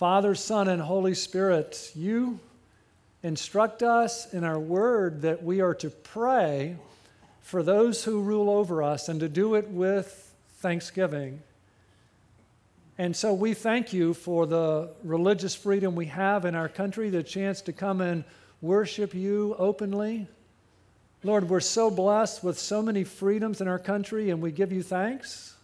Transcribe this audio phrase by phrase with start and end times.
[0.00, 2.40] Father, Son, and Holy Spirit, you
[3.22, 6.78] instruct us in our word that we are to pray
[7.42, 11.42] for those who rule over us and to do it with thanksgiving.
[12.96, 17.22] And so we thank you for the religious freedom we have in our country, the
[17.22, 18.24] chance to come and
[18.62, 20.26] worship you openly.
[21.22, 24.82] Lord, we're so blessed with so many freedoms in our country, and we give you
[24.82, 25.56] thanks.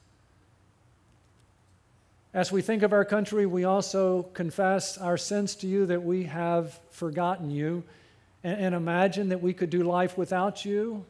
[2.36, 6.24] As we think of our country, we also confess our sins to you that we
[6.24, 7.82] have forgotten you
[8.44, 11.02] and, and imagine that we could do life without you.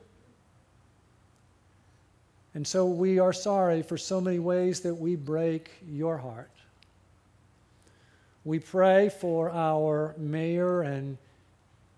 [2.54, 6.52] And so we are sorry for so many ways that we break your heart.
[8.44, 11.18] We pray for our mayor and,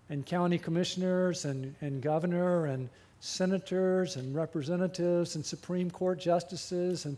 [0.09, 2.89] and county commissioners and, and governor and
[3.19, 7.15] senators and representatives and Supreme Court justices and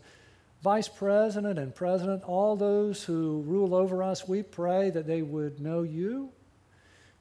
[0.62, 4.28] vice president and president, all those who rule over us.
[4.28, 6.30] We pray that they would know you.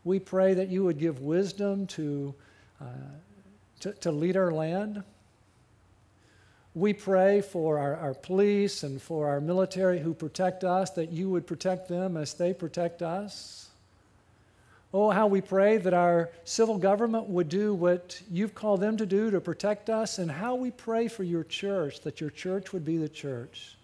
[0.04, 2.35] We pray that you would give wisdom to,
[2.79, 2.85] uh,
[3.82, 5.04] to, to lead our land.
[6.74, 11.29] We pray for our, our police and for our military who protect us, that you
[11.29, 13.60] would protect them as they protect us.
[14.94, 19.06] Oh, how we pray that our civil government would do what you've called them to
[19.06, 22.84] do to protect us, and how we pray for your church, that your church would
[22.84, 23.78] be the church.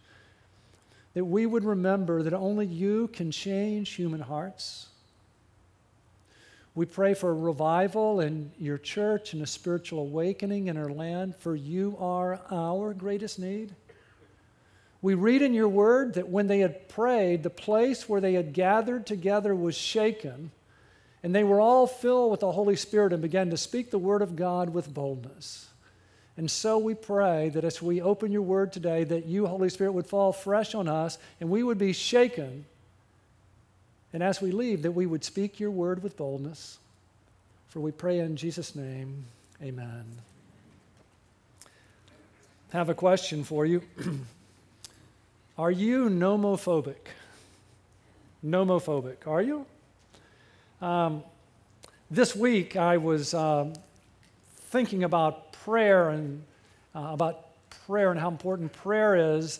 [1.14, 4.88] That we would remember that only you can change human hearts.
[6.76, 11.36] We pray for a revival in your church and a spiritual awakening in our land,
[11.38, 13.74] for you are our greatest need.
[15.02, 18.54] We read in your word that when they had prayed, the place where they had
[18.54, 20.52] gathered together was shaken,
[21.28, 24.22] and they were all filled with the Holy Spirit and began to speak the word
[24.22, 25.68] of God with boldness.
[26.38, 29.92] And so we pray that as we open your word today, that you, Holy Spirit,
[29.92, 32.64] would fall fresh on us and we would be shaken
[34.14, 36.78] and as we leave, that we would speak your word with boldness.
[37.68, 39.26] For we pray in Jesus' name,
[39.62, 40.06] amen.
[42.72, 43.82] Have a question for you.
[45.58, 47.10] are you nomophobic?
[48.46, 49.66] Nomophobic, are you?
[50.80, 51.24] Um,
[52.12, 53.74] this week I was uh,
[54.70, 56.44] thinking about prayer and
[56.96, 57.48] uh, about
[57.88, 59.60] prayer and how important prayer is.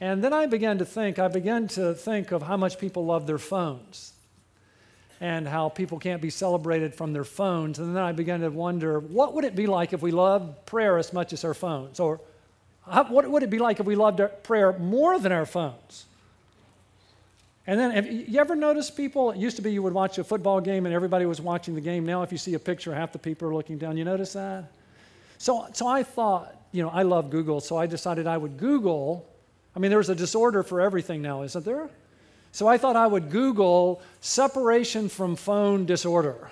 [0.00, 3.26] And then I began to think, I began to think of how much people love
[3.26, 4.12] their phones
[5.18, 7.78] and how people can't be celebrated from their phones.
[7.78, 10.98] And then I began to wonder, what would it be like if we loved prayer
[10.98, 12.00] as much as our phones?
[12.00, 12.20] Or
[12.86, 16.04] how, what would it be like if we loved prayer more than our phones?
[17.70, 19.30] And then, have you ever noticed people?
[19.30, 21.80] It used to be you would watch a football game and everybody was watching the
[21.80, 22.04] game.
[22.04, 23.96] Now, if you see a picture, half the people are looking down.
[23.96, 24.64] You notice that?
[25.38, 29.24] So, so I thought, you know, I love Google, so I decided I would Google
[29.74, 31.88] I mean, there's a disorder for everything now, isn't there?
[32.52, 36.50] So I thought I would Google separation from phone disorder.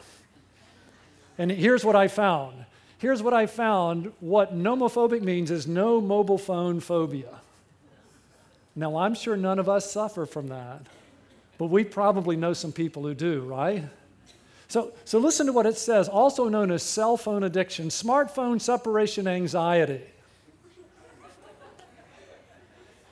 [1.36, 2.64] And here's what I found.
[2.98, 4.12] Here's what I found.
[4.20, 7.40] What nomophobic means is no mobile phone phobia.
[8.76, 10.82] Now, I'm sure none of us suffer from that,
[11.58, 13.84] but we probably know some people who do, right?
[14.68, 19.26] So, so listen to what it says, also known as cell phone addiction, smartphone separation
[19.26, 20.02] anxiety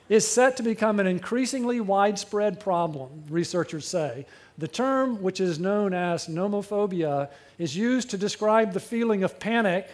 [0.09, 4.25] is set to become an increasingly widespread problem, researchers say.
[4.57, 9.89] The term, which is known as nomophobia, is used to describe the feeling of panic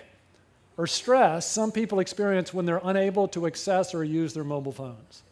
[0.78, 5.24] or stress some people experience when they're unable to access or use their mobile phones.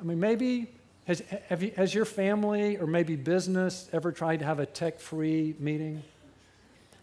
[0.00, 0.68] I mean, maybe
[1.08, 5.54] has, you, has your family or maybe business ever tried to have a tech free
[5.58, 6.02] meeting?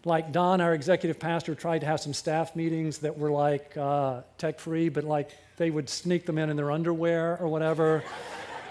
[0.04, 4.20] Like Don, our executive pastor, tried to have some staff meetings that were like uh,
[4.38, 8.04] tech free, but like they would sneak them in in their underwear or whatever.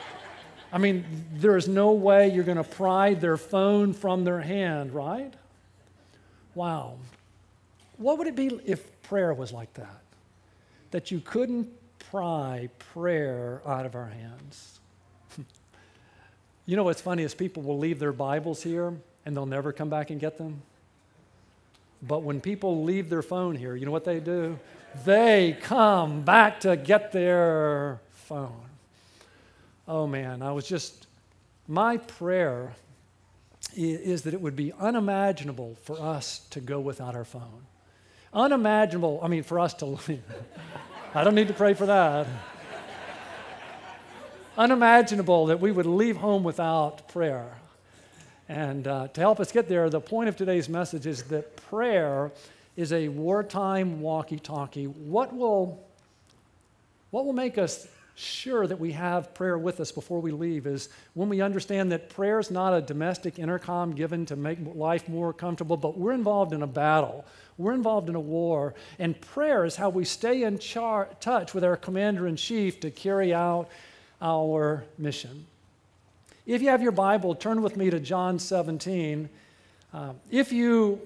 [0.72, 1.04] I mean,
[1.34, 5.34] there is no way you're going to pry their phone from their hand, right?
[6.54, 6.96] Wow.
[7.98, 10.02] What would it be if prayer was like that?
[10.92, 11.70] That you couldn't
[12.10, 14.75] pry prayer out of our hands.
[16.66, 18.94] You know what's funny is people will leave their Bibles here
[19.26, 20.62] and they'll never come back and get them.
[22.02, 24.60] But when people leave their phone here, you know what they do?
[25.04, 28.62] they come back to get their phone.
[29.88, 31.08] Oh man, I was just,
[31.68, 32.74] my prayer
[33.76, 37.66] is that it would be unimaginable for us to go without our phone.
[38.34, 39.98] Unimaginable, I mean, for us to.
[41.16, 42.28] I don't need to pray for that.
[44.58, 47.58] Unimaginable that we would leave home without prayer.
[48.48, 52.32] And uh, to help us get there, the point of today's message is that prayer
[52.78, 54.86] is a wartime walkie talkie.
[54.86, 55.84] What will,
[57.12, 57.86] what will make us
[58.16, 62.10] sure that we have prayer with us before we leave is when we understand that
[62.10, 66.54] prayer is not a domestic intercom given to make life more comfortable, but we're involved
[66.54, 67.26] in a battle.
[67.58, 68.74] We're involved in a war.
[69.00, 72.92] And prayer is how we stay in char- touch with our commander in chief to
[72.92, 73.70] carry out
[74.22, 75.46] our mission.
[76.46, 79.30] If you have your Bible, turn with me to John 17.
[79.94, 81.02] Uh, if you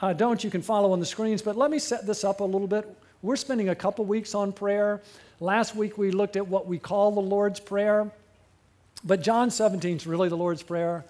[0.00, 2.44] uh, don't, you can follow on the screens, but let me set this up a
[2.44, 2.88] little bit.
[3.20, 5.02] We're spending a couple weeks on prayer.
[5.40, 8.10] Last week we looked at what we call the Lord's Prayer,
[9.04, 11.04] but John 17 is really the Lord's Prayer.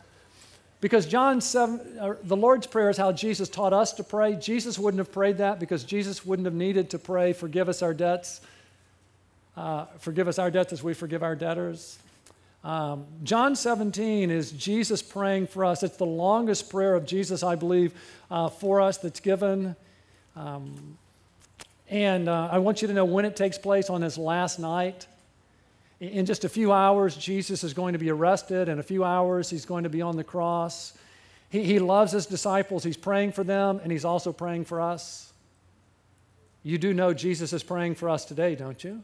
[0.80, 4.36] Because John 7, uh, the Lord's Prayer is how Jesus taught us to pray.
[4.36, 7.92] Jesus wouldn't have prayed that because Jesus wouldn't have needed to pray, forgive us our
[7.92, 8.40] debts,
[9.58, 11.98] uh, forgive us our debts as we forgive our debtors.
[12.62, 15.82] Um, John 17 is Jesus praying for us.
[15.82, 17.92] It's the longest prayer of Jesus, I believe,
[18.30, 19.74] uh, for us that's given.
[20.36, 20.96] Um,
[21.88, 25.08] and uh, I want you to know when it takes place on his last night.
[25.98, 28.68] In just a few hours, Jesus is going to be arrested.
[28.68, 30.96] In a few hours, he's going to be on the cross.
[31.50, 32.84] He, he loves his disciples.
[32.84, 35.32] He's praying for them, and he's also praying for us.
[36.62, 39.02] You do know Jesus is praying for us today, don't you?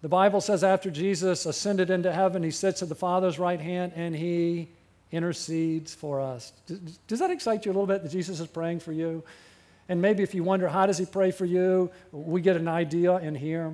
[0.00, 3.92] The Bible says after Jesus ascended into heaven, he sits at the Father's right hand
[3.96, 4.68] and he
[5.10, 6.52] intercedes for us.
[7.06, 9.24] Does that excite you a little bit that Jesus is praying for you?
[9.88, 11.90] And maybe if you wonder, how does he pray for you?
[12.12, 13.72] We get an idea in here.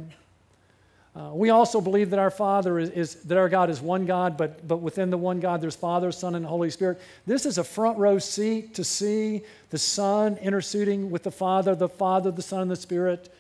[1.17, 4.37] Uh, we also believe that our Father is, is, that our God is one God,
[4.37, 7.01] but, but within the one God there's Father, Son, and Holy Spirit.
[7.27, 11.89] This is a front row seat to see the Son interceding with the Father, the
[11.89, 13.33] Father, the Son, and the Spirit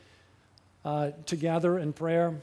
[0.84, 2.34] uh, together in prayer.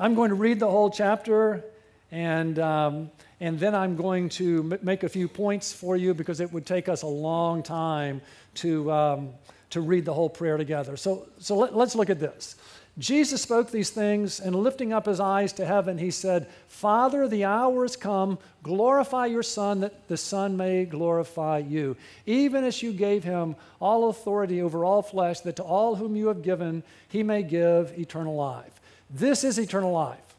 [0.00, 1.62] I'm going to read the whole chapter,
[2.10, 6.50] and, um, and then I'm going to make a few points for you because it
[6.54, 8.22] would take us a long time
[8.54, 9.28] to, um,
[9.68, 10.96] to read the whole prayer together.
[10.96, 12.56] So, so let, let's look at this.
[12.98, 17.44] Jesus spoke these things, and lifting up his eyes to heaven, he said, Father, the
[17.44, 18.38] hour is come.
[18.62, 21.94] Glorify your Son, that the Son may glorify you.
[22.24, 26.28] Even as you gave him all authority over all flesh, that to all whom you
[26.28, 28.79] have given, he may give eternal life.
[29.10, 30.30] This is eternal life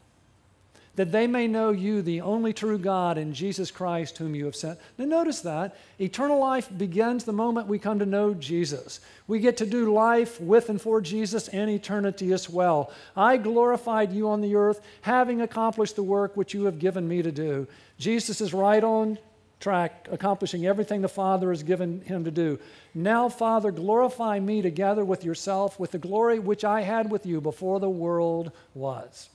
[0.94, 4.56] that they may know you, the only true God, and Jesus Christ, whom you have
[4.56, 4.78] sent.
[4.98, 5.76] Now, notice that.
[5.98, 9.00] Eternal life begins the moment we come to know Jesus.
[9.26, 12.92] We get to do life with and for Jesus and eternity as well.
[13.16, 17.22] I glorified you on the earth, having accomplished the work which you have given me
[17.22, 17.66] to do.
[17.96, 19.18] Jesus is right on
[19.62, 22.58] track, accomplishing everything the Father has given him to do.
[22.94, 27.40] Now, Father, glorify me together with yourself, with the glory which I had with you
[27.40, 29.30] before the world was.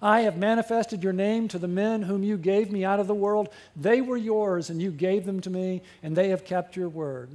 [0.00, 3.14] I have manifested your name to the men whom you gave me out of the
[3.14, 3.50] world.
[3.76, 7.30] They were yours, and you gave them to me, and they have kept your word.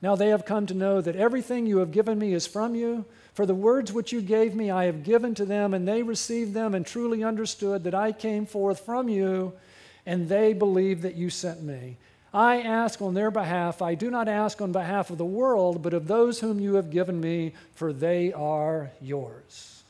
[0.00, 3.04] Now they have come to know that everything you have given me is from you.
[3.34, 6.54] For the words which you gave me, I have given to them, and they received
[6.54, 9.52] them and truly understood that I came forth from you,
[10.06, 11.96] and they believe that you sent me.
[12.32, 13.82] I ask on their behalf.
[13.82, 16.90] I do not ask on behalf of the world, but of those whom you have
[16.90, 19.82] given me, for they are yours.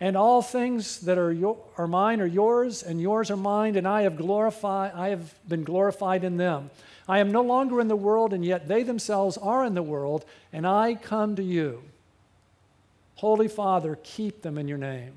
[0.00, 3.86] And all things that are, your, are mine are yours, and yours are mine, and
[3.86, 6.70] I have glorified, I have been glorified in them.
[7.06, 10.24] I am no longer in the world, and yet they themselves are in the world,
[10.52, 11.82] and I come to you.
[13.16, 15.12] Holy Father, keep them in your name,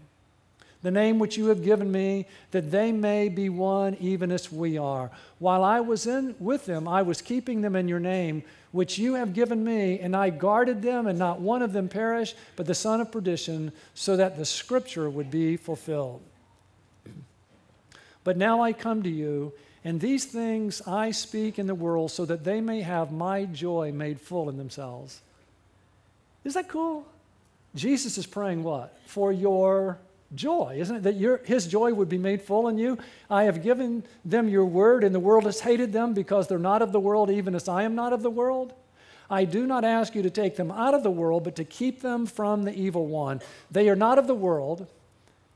[0.84, 4.78] the name which you have given me, that they may be one even as we
[4.78, 5.10] are.
[5.40, 9.14] While I was in with them, I was keeping them in your name which you
[9.14, 12.76] have given me, and I guarded them, and not one of them perished, but the
[12.76, 16.22] son of perdition, so that the scripture would be fulfilled.
[18.24, 19.54] But now I come to you,
[19.84, 23.92] and these things I speak in the world, so that they may have my joy
[23.94, 25.22] made full in themselves.
[26.44, 27.06] Is that cool?
[27.76, 28.98] Jesus is praying what?
[29.06, 30.00] For your
[30.36, 31.04] joy, isn't it?
[31.04, 32.98] That your, his joy would be made full in you.
[33.30, 36.82] I have given them your word, and the world has hated them because they're not
[36.82, 38.74] of the world, even as I am not of the world.
[39.30, 42.02] I do not ask you to take them out of the world, but to keep
[42.02, 43.42] them from the evil one.
[43.72, 44.88] They are not of the world,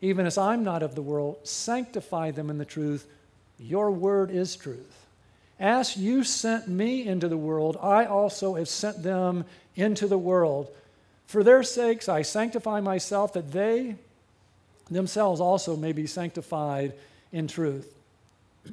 [0.01, 1.37] even as I'm not of the world.
[1.43, 3.07] Sanctify them in the truth.
[3.59, 5.05] Your word is truth.
[5.59, 10.69] As you sent me into the world, I also have sent them into the world.
[11.25, 13.95] For their sakes I sanctify myself, that they
[14.89, 16.93] themselves also may be sanctified
[17.31, 17.93] in truth.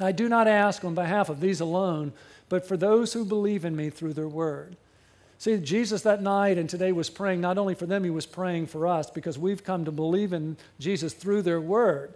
[0.00, 2.12] I do not ask on behalf of these alone,
[2.48, 4.76] but for those who believe in me through their word.
[5.38, 8.66] See, Jesus that night and today was praying not only for them, he was praying
[8.66, 12.12] for us because we've come to believe in Jesus through their word.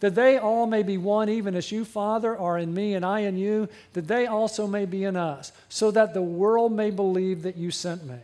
[0.00, 3.20] That they all may be one, even as you, Father, are in me and I
[3.20, 7.42] in you, that they also may be in us, so that the world may believe
[7.42, 8.20] that you sent me.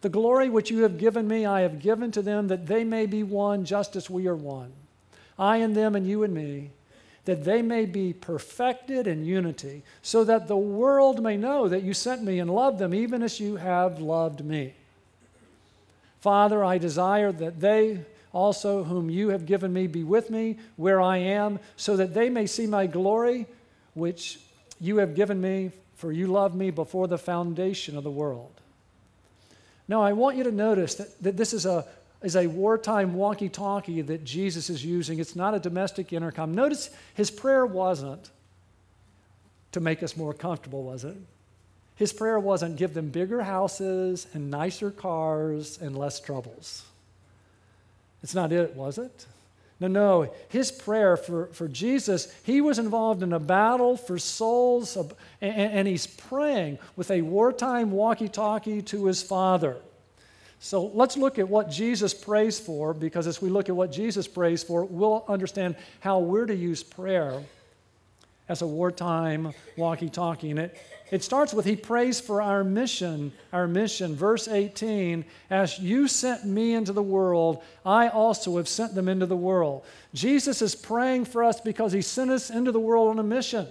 [0.00, 3.06] The glory which you have given me, I have given to them, that they may
[3.06, 4.72] be one just as we are one.
[5.38, 6.70] I and them, and you and me,
[7.26, 11.92] that they may be perfected in unity, so that the world may know that you
[11.92, 14.74] sent me and loved them, even as you have loved me.
[16.20, 18.00] Father, I desire that they
[18.32, 22.30] also, whom you have given me, be with me where I am, so that they
[22.30, 23.46] may see my glory,
[23.94, 24.38] which
[24.80, 28.52] you have given me, for you loved me before the foundation of the world.
[29.90, 31.84] Now, I want you to notice that, that this is a,
[32.22, 35.18] is a wartime walkie talkie that Jesus is using.
[35.18, 36.54] It's not a domestic intercom.
[36.54, 38.30] Notice his prayer wasn't
[39.72, 41.16] to make us more comfortable, was it?
[41.96, 46.84] His prayer wasn't give them bigger houses and nicer cars and less troubles.
[48.22, 49.26] It's not it, was it?
[49.80, 50.32] No, no.
[50.50, 55.88] His prayer for, for Jesus, he was involved in a battle for souls, and, and
[55.88, 59.78] he's praying with a wartime walkie talkie to his Father.
[60.58, 64.28] So let's look at what Jesus prays for, because as we look at what Jesus
[64.28, 67.42] prays for, we'll understand how we're to use prayer
[68.50, 70.50] as a wartime walkie talkie.
[70.50, 70.76] And it,
[71.10, 74.14] it starts with He prays for our mission, our mission.
[74.14, 79.26] Verse 18 As you sent me into the world, I also have sent them into
[79.26, 79.84] the world.
[80.14, 83.66] Jesus is praying for us because He sent us into the world on a mission.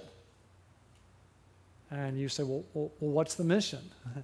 [1.91, 3.79] And you say, Well, well what's the mission?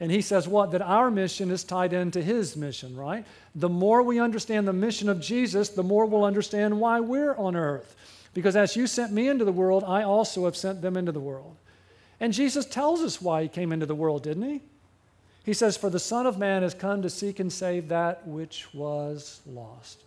[0.00, 0.72] And he says what?
[0.72, 3.24] That our mission is tied into his mission, right?
[3.54, 7.54] The more we understand the mission of Jesus, the more we'll understand why we're on
[7.54, 7.94] earth.
[8.34, 11.20] Because as you sent me into the world, I also have sent them into the
[11.20, 11.56] world.
[12.24, 14.62] And Jesus tells us why he came into the world, didn't he?
[15.44, 18.72] He says, For the Son of Man has come to seek and save that which
[18.72, 20.00] was lost.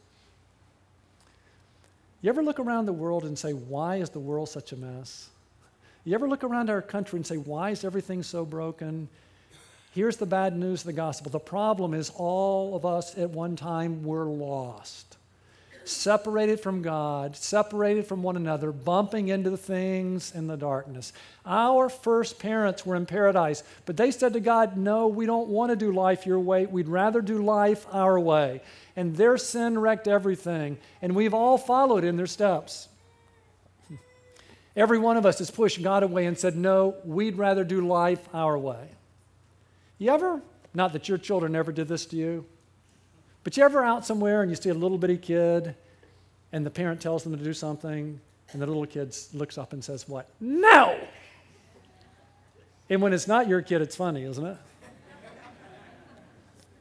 [2.24, 5.29] You ever look around the world and say, Why is the world such a mess?
[6.05, 9.09] You ever look around our country and say, Why is everything so broken?
[9.93, 11.29] Here's the bad news of the gospel.
[11.29, 15.16] The problem is all of us at one time were lost
[15.89, 21.13] separated from God, separated from one another, bumping into the things in the darkness.
[21.46, 25.72] Our first parents were in paradise, but they said to God, No, we don't want
[25.72, 26.65] to do life your way.
[26.65, 28.62] We'd rather do life our way.
[28.96, 32.88] And their sin wrecked everything, and we've all followed in their steps.
[34.75, 38.27] Every one of us has pushed God away and said, No, we'd rather do life
[38.34, 38.89] our way.
[39.98, 40.41] You ever,
[40.74, 42.46] not that your children ever did this to you,
[43.47, 45.73] but you ever out somewhere and you see a little bitty kid
[46.51, 48.19] and the parent tells them to do something
[48.51, 50.27] and the little kid looks up and says, What?
[50.41, 50.99] No!
[52.89, 54.57] And when it's not your kid, it's funny, isn't it?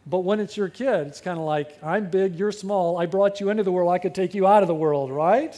[0.09, 2.99] But when it's your kid, it's kind of like, I'm big, you're small.
[2.99, 5.55] I brought you into the world, I could take you out of the world, right?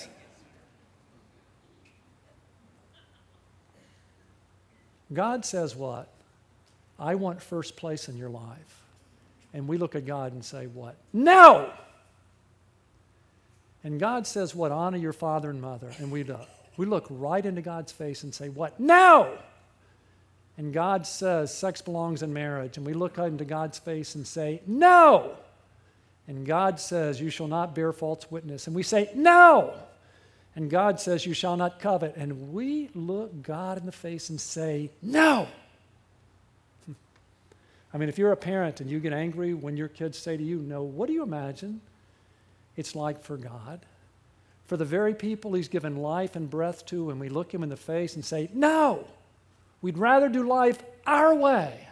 [5.11, 6.13] God says what?
[6.99, 8.78] I want first place in your life.
[9.55, 10.97] And we look at God and say, What?
[11.13, 11.71] No!
[13.85, 14.73] And God says, What?
[14.73, 15.91] Honor your father and mother.
[15.99, 16.49] And we look.
[16.77, 18.79] We look right into God's face and say, What?
[18.79, 19.37] No!
[20.57, 22.77] And God says, Sex belongs in marriage.
[22.77, 25.37] And we look into God's face and say, No!
[26.27, 28.67] And God says, You shall not bear false witness.
[28.67, 29.75] And we say, No!
[30.55, 32.17] And God says, You shall not covet.
[32.17, 35.49] And we look God in the face and say, No!
[37.93, 40.43] I mean, if you're a parent and you get angry when your kids say to
[40.43, 41.81] you, No, what do you imagine
[42.77, 43.81] it's like for God?
[44.67, 47.71] For the very people He's given life and breath to, and we look Him in
[47.71, 49.07] the face and say, No,
[49.81, 51.89] we'd rather do life our way.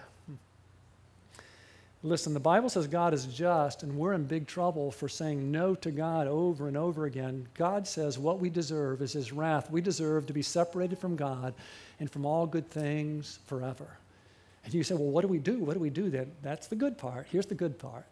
[2.02, 5.74] Listen, the Bible says God is just, and we're in big trouble for saying no
[5.76, 7.48] to God over and over again.
[7.54, 9.70] God says what we deserve is His wrath.
[9.72, 11.52] We deserve to be separated from God
[11.98, 13.88] and from all good things forever.
[14.66, 15.60] And you say, well, what do we do?
[15.60, 16.32] What do we do then?
[16.42, 17.28] That's the good part.
[17.30, 18.04] Here's the good part.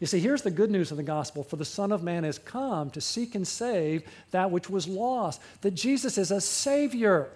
[0.00, 2.38] You see, here's the good news of the gospel for the Son of Man has
[2.38, 5.42] come to seek and save that which was lost.
[5.60, 7.28] That Jesus is a Savior.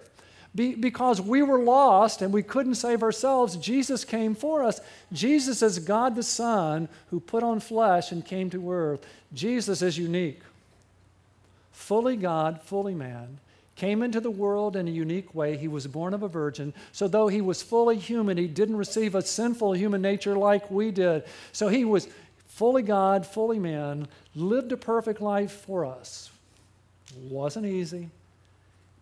[0.55, 4.81] Be, because we were lost and we couldn't save ourselves, Jesus came for us.
[5.13, 9.05] Jesus is God the Son who put on flesh and came to earth.
[9.31, 10.41] Jesus is unique.
[11.71, 13.39] Fully God, fully man
[13.79, 15.55] came into the world in a unique way.
[15.55, 16.73] He was born of a virgin.
[16.91, 20.91] So, though he was fully human, he didn't receive a sinful human nature like we
[20.91, 21.23] did.
[21.53, 22.09] So, he was
[22.47, 26.29] fully God, fully man, lived a perfect life for us.
[27.29, 28.09] Wasn't easy.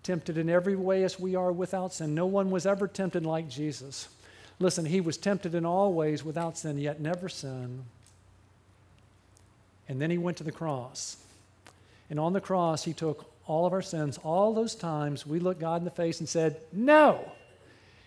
[0.03, 2.13] Tempted in every way as we are without sin.
[2.13, 4.07] No one was ever tempted like Jesus.
[4.60, 7.84] Listen, he was tempted in all ways without sin, yet never sinned.
[9.89, 11.17] And then he went to the cross.
[12.12, 15.61] And on the cross, he took all of our sins, all those times we looked
[15.61, 17.31] God in the face and said, No.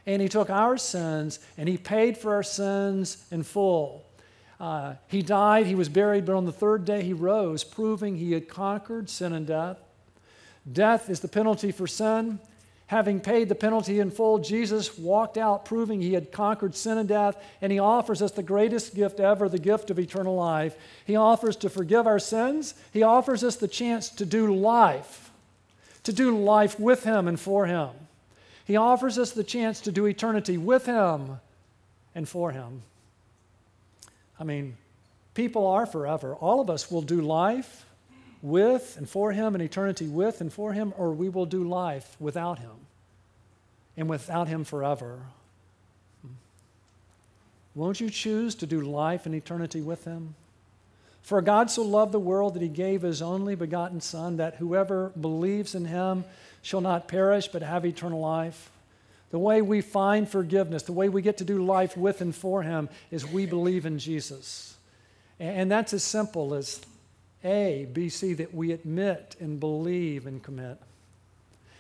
[0.07, 4.07] And he took our sins and he paid for our sins in full.
[4.59, 8.33] Uh, he died, he was buried, but on the third day he rose, proving he
[8.33, 9.79] had conquered sin and death.
[10.71, 12.39] Death is the penalty for sin.
[12.91, 17.09] Having paid the penalty in full, Jesus walked out, proving he had conquered sin and
[17.09, 20.75] death, and he offers us the greatest gift ever the gift of eternal life.
[21.05, 25.30] He offers to forgive our sins, he offers us the chance to do life,
[26.11, 27.91] to do life with him and for him.
[28.65, 31.41] He offers us the chance to do eternity with him
[32.15, 32.83] and for him.
[34.39, 34.77] I mean,
[35.35, 36.35] people are forever.
[36.35, 37.85] All of us will do life
[38.43, 42.17] with and for Him, and eternity with and for Him, or we will do life
[42.19, 42.87] without Him
[43.99, 45.21] and without Him forever.
[47.75, 50.35] Won't you choose to do life and eternity with Him?
[51.23, 55.11] For God so loved the world that He gave His only begotten Son, that whoever
[55.21, 56.25] believes in Him
[56.63, 58.71] shall not perish but have eternal life.
[59.31, 62.63] The way we find forgiveness, the way we get to do life with and for
[62.63, 64.77] Him, is we believe in Jesus.
[65.39, 66.81] And that's as simple as
[67.43, 70.79] a, B, C, that we admit and believe and commit.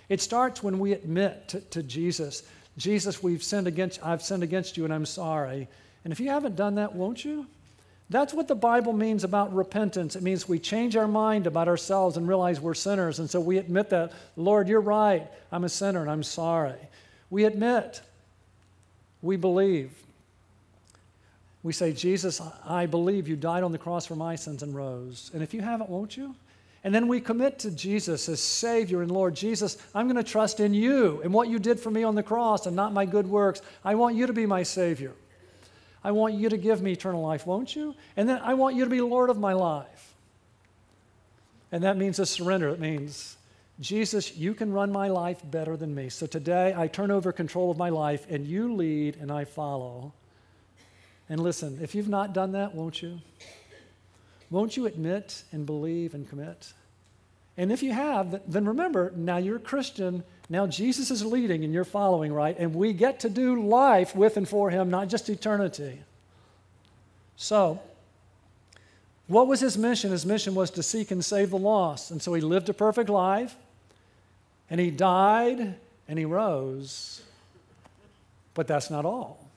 [0.09, 2.42] It starts when we admit to, to, Jesus,
[2.76, 5.68] Jesus, we've sinned against, I've sinned against you and I'm sorry.
[6.04, 7.47] And if you haven't done that, won't you?
[8.10, 10.16] That's what the Bible means about repentance.
[10.16, 13.20] It means we change our mind about ourselves and realize we're sinners.
[13.20, 15.28] And so we admit that, Lord, you're right.
[15.52, 16.74] I'm a sinner and I'm sorry.
[17.30, 18.00] We admit.
[19.22, 19.92] We believe.
[21.62, 25.30] We say, Jesus, I believe you died on the cross for my sins and rose.
[25.32, 26.34] And if you haven't, won't you?
[26.82, 29.36] And then we commit to Jesus as Savior and Lord.
[29.36, 32.22] Jesus, I'm going to trust in you and what you did for me on the
[32.24, 33.62] cross and not my good works.
[33.84, 35.12] I want you to be my Savior.
[36.02, 37.95] I want you to give me eternal life, won't you?
[38.16, 40.14] And then I want you to be Lord of my life.
[41.73, 42.71] And that means a surrender.
[42.71, 43.37] It means,
[43.80, 46.09] Jesus, you can run my life better than me.
[46.09, 50.12] So today I turn over control of my life and you lead and I follow.
[51.28, 53.21] And listen, if you've not done that, won't you?
[54.50, 56.73] Won't you admit and believe and commit?
[57.57, 60.25] And if you have, then remember, now you're a Christian.
[60.49, 62.56] Now Jesus is leading and you're following, right?
[62.58, 66.00] And we get to do life with and for him, not just eternity.
[67.36, 67.80] So,
[69.26, 70.10] what was his mission?
[70.10, 72.10] His mission was to seek and save the lost.
[72.10, 73.54] And so he lived a perfect life,
[74.69, 75.76] and he died,
[76.08, 77.23] and he rose.
[78.54, 79.50] But that's not all.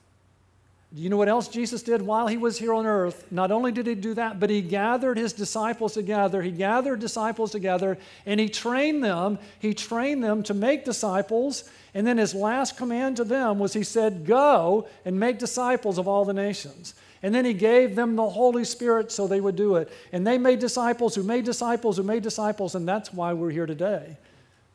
[0.94, 3.26] Do you know what else Jesus did while he was here on earth?
[3.32, 6.40] Not only did he do that, but he gathered his disciples together.
[6.40, 9.40] He gathered disciples together and he trained them.
[9.58, 11.68] He trained them to make disciples.
[11.94, 16.06] And then his last command to them was he said, Go and make disciples of
[16.06, 16.94] all the nations.
[17.24, 19.90] And then he gave them the Holy Spirit so they would do it.
[20.12, 22.76] And they made disciples who made disciples who made disciples.
[22.76, 24.16] And that's why we're here today,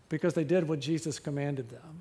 [0.09, 1.98] because they did what Jesus commanded them.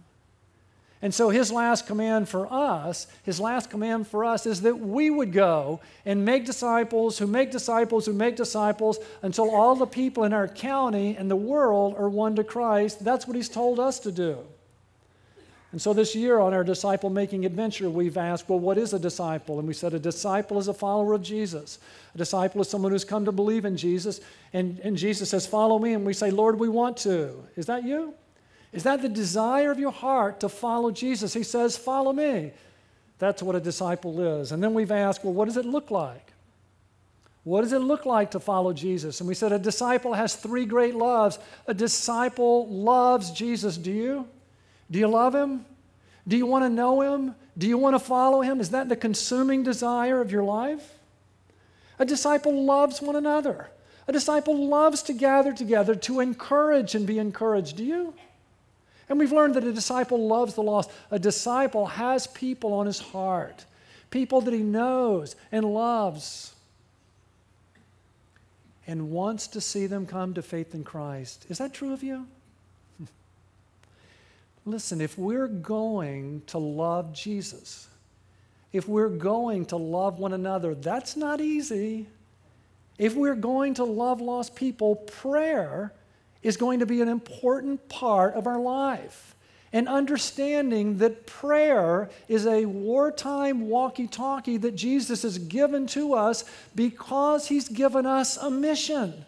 [1.00, 5.10] And so his last command for us, his last command for us is that we
[5.10, 10.24] would go and make disciples who make disciples who make disciples until all the people
[10.24, 13.04] in our county and the world are won to Christ.
[13.04, 14.38] That's what he's told us to do.
[15.70, 18.98] And so this year on our disciple making adventure, we've asked, well, what is a
[18.98, 19.58] disciple?
[19.58, 21.78] And we said a disciple is a follower of Jesus.
[22.14, 24.20] A disciple is someone who's come to believe in Jesus.
[24.54, 25.92] And, and Jesus says, follow me.
[25.92, 27.34] And we say, Lord, we want to.
[27.54, 28.14] Is that you?
[28.72, 31.34] Is that the desire of your heart to follow Jesus?
[31.34, 32.52] He says, Follow me.
[33.18, 34.52] That's what a disciple is.
[34.52, 36.32] And then we've asked, Well, what does it look like?
[37.44, 39.20] What does it look like to follow Jesus?
[39.20, 41.38] And we said, A disciple has three great loves.
[41.66, 43.76] A disciple loves Jesus.
[43.76, 44.28] Do you?
[44.90, 45.64] Do you love him?
[46.26, 47.34] Do you want to know him?
[47.56, 48.60] Do you want to follow him?
[48.60, 50.98] Is that the consuming desire of your life?
[51.98, 53.70] A disciple loves one another.
[54.06, 57.76] A disciple loves to gather together to encourage and be encouraged.
[57.76, 58.14] Do you?
[59.08, 60.90] And we've learned that a disciple loves the lost.
[61.10, 63.64] A disciple has people on his heart,
[64.10, 66.54] people that he knows and loves,
[68.86, 71.46] and wants to see them come to faith in Christ.
[71.48, 72.26] Is that true of you?
[74.66, 77.88] Listen, if we're going to love Jesus,
[78.72, 82.06] if we're going to love one another, that's not easy.
[82.98, 85.92] If we're going to love lost people, prayer
[86.48, 89.36] is going to be an important part of our life.
[89.70, 96.46] And understanding that prayer is a wartime walkie talkie that Jesus has given to us
[96.74, 99.26] because he's given us a mission.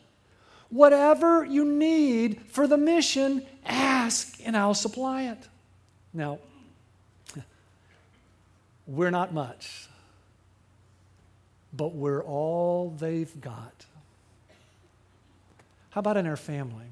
[0.70, 5.46] Whatever you need for the mission, ask and I'll supply it.
[6.14, 6.38] Now,
[8.86, 9.88] we're not much,
[11.70, 13.84] but we're all they've got.
[15.90, 16.86] How about in our family?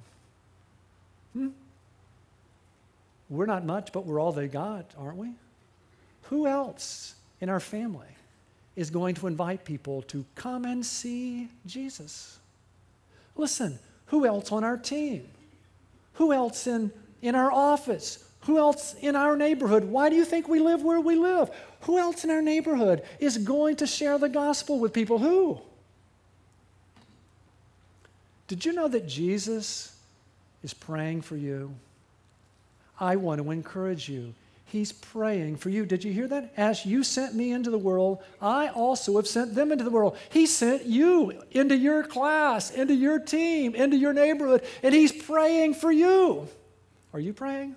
[1.38, 1.48] Hmm?
[3.31, 5.31] We're not much, but we're all they got, aren't we?
[6.29, 8.07] who else in our family
[8.77, 12.38] is going to invite people to come and see Jesus?
[13.35, 15.27] Listen, who else on our team?
[16.14, 18.24] Who else in, in our office?
[18.40, 19.85] Who else in our neighborhood?
[19.85, 21.51] Why do you think we live where we live?
[21.83, 25.18] Who else in our neighborhood is going to share the gospel with people?
[25.18, 25.61] Who?
[28.48, 29.98] Did you know that Jesus
[30.62, 31.75] is praying for you?
[33.01, 34.35] I want to encourage you.
[34.64, 35.87] He's praying for you.
[35.87, 36.53] Did you hear that?
[36.57, 40.16] As you sent me into the world, I also have sent them into the world.
[40.29, 45.75] He sent you into your class, into your team, into your neighborhood, and He's praying
[45.75, 46.49] for you.
[47.14, 47.77] Are you praying?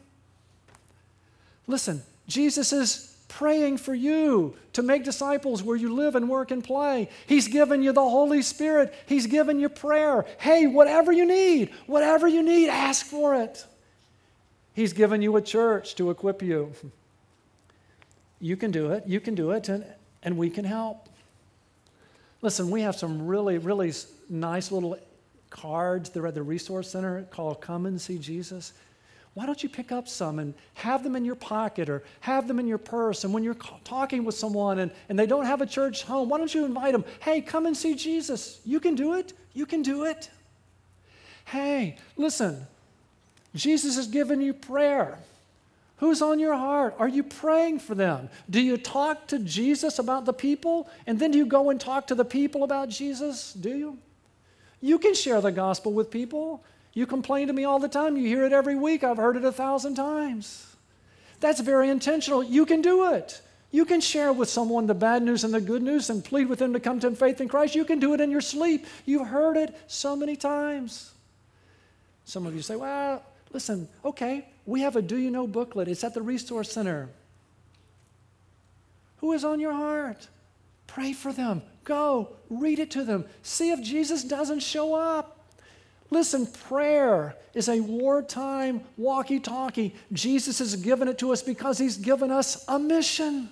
[1.66, 6.62] Listen, Jesus is praying for you to make disciples where you live and work and
[6.64, 7.08] play.
[7.26, 10.26] He's given you the Holy Spirit, He's given you prayer.
[10.38, 13.66] Hey, whatever you need, whatever you need, ask for it.
[14.74, 16.74] He's given you a church to equip you.
[18.44, 19.86] You can do it, you can do it, and,
[20.24, 21.08] and we can help.
[22.42, 23.94] Listen, we have some really, really
[24.30, 24.98] nice little
[25.52, 26.10] cards.
[26.10, 28.74] They're at the Resource Center called Come and See Jesus
[29.34, 32.60] why don't you pick up some and have them in your pocket or have them
[32.60, 33.24] in your purse?
[33.24, 36.38] And when you're talking with someone and, and they don't have a church home, why
[36.38, 37.06] don't you invite them?
[37.22, 38.60] Hey, come and see Jesus.
[38.66, 39.32] You can do it.
[39.54, 40.30] You can do it.
[41.46, 42.68] Hey, listen,
[43.56, 45.18] Jesus has given you prayer.
[45.98, 46.96] Who's on your heart?
[47.00, 48.30] Are you praying for them?
[48.50, 52.08] Do you talk to Jesus about the people and then do you go and talk
[52.08, 53.54] to the people about Jesus?
[53.54, 53.98] Do you?
[54.82, 56.64] You can share the gospel with people.
[56.94, 58.18] You complain to me all the time.
[58.18, 59.04] You hear it every week.
[59.04, 60.76] I've heard it a thousand times.
[61.40, 62.44] That's very intentional.
[62.44, 63.42] You can do it.
[63.72, 66.60] You can share with someone the bad news and the good news and plead with
[66.60, 67.74] them to come to faith in Christ.
[67.74, 68.86] You can do it in your sleep.
[69.06, 71.14] You've heard it so many times.
[72.26, 73.24] Some of you say, well,
[73.54, 75.88] listen, okay, we have a Do You Know booklet.
[75.88, 77.08] It's at the Resource Center.
[79.18, 80.28] Who is on your heart?
[80.88, 81.62] Pray for them.
[81.86, 83.26] Go, read it to them.
[83.44, 85.41] See if Jesus doesn't show up.
[86.12, 89.96] Listen, prayer is a wartime walkie talkie.
[90.12, 93.50] Jesus has given it to us because he's given us a mission.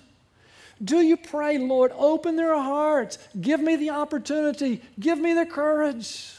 [0.82, 6.32] Do you pray, Lord, open their hearts, give me the opportunity, give me the courage?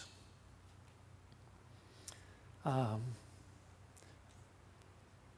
[2.66, 3.02] Um,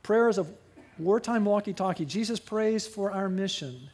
[0.03, 0.45] prayer is a
[0.99, 2.05] wartime walkie talkie.
[2.05, 3.89] Jesus prays for our mission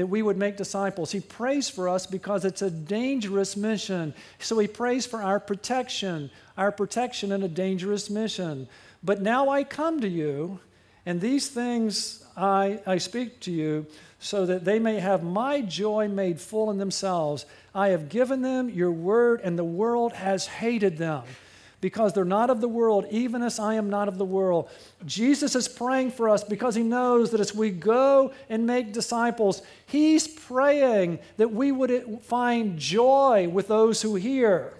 [0.00, 1.12] that we would make disciples.
[1.12, 4.14] He prays for us because it's a dangerous mission.
[4.38, 8.66] So he prays for our protection, our protection in a dangerous mission.
[9.02, 10.58] But now I come to you,
[11.04, 13.84] and these things I, I speak to you
[14.20, 17.44] so that they may have my joy made full in themselves.
[17.74, 21.24] I have given them your word, and the world has hated them
[21.80, 24.68] because they're not of the world, even as I am not of the world.
[25.06, 29.62] Jesus is praying for us because he knows that as we go and make disciples,
[29.86, 34.74] he's praying that we would find joy with those who hear,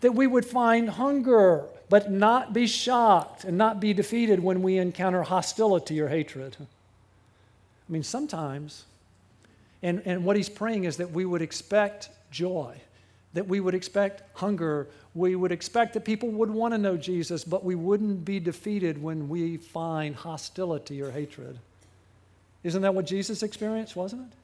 [0.00, 4.78] that we would find hunger, but not be shocked and not be defeated when we
[4.78, 6.56] encounter hostility or hatred.
[6.60, 8.84] I mean, sometimes,
[9.82, 12.74] and, and what he's praying is that we would expect joy
[13.34, 14.88] that we would expect hunger.
[15.18, 19.02] We would expect that people would want to know Jesus, but we wouldn't be defeated
[19.02, 21.58] when we find hostility or hatred.
[22.62, 24.38] Isn't that what Jesus experienced, wasn't it?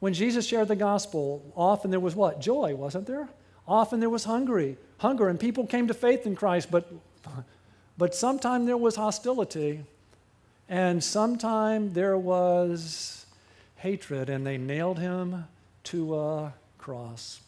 [0.00, 2.38] When Jesus shared the gospel, often there was what?
[2.38, 3.30] Joy, wasn't there?
[3.66, 6.92] Often there was hungry, hunger, and people came to faith in Christ, but,
[7.96, 9.84] but sometime there was hostility,
[10.68, 13.24] and sometime there was
[13.76, 15.44] hatred, and they nailed him
[15.84, 17.40] to a cross.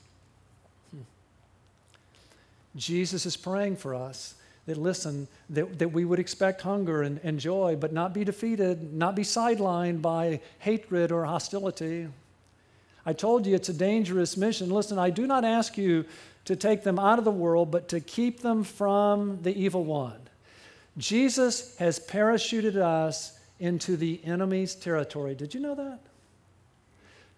[2.77, 4.35] Jesus is praying for us
[4.67, 8.93] that listen, that, that we would expect hunger and, and joy, but not be defeated,
[8.93, 12.09] not be sidelined by hatred or hostility.
[13.05, 14.71] I told you it's a dangerous mission.
[14.71, 16.05] Listen, I do not ask you
[16.45, 20.21] to take them out of the world, but to keep them from the evil one.
[20.99, 25.35] Jesus has parachuted us into the enemy's territory.
[25.35, 26.01] Did you know that?